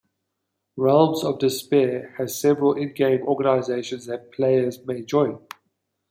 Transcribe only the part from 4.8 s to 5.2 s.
may